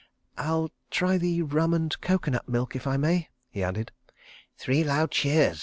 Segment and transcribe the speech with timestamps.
[0.39, 3.91] "I'll try the rum and coco nut milk if I may," he added.
[4.57, 5.59] "Three loud cheers!"